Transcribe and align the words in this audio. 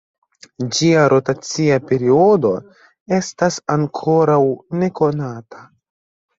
Ĝia 0.77 1.03
rotacia 1.13 1.77
periodo 1.91 2.53
estas 3.21 3.61
ankoraŭ 3.77 4.41
nekonata. 4.83 5.67